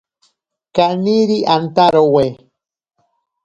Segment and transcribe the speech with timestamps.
[0.75, 2.25] Kaniri antarowe.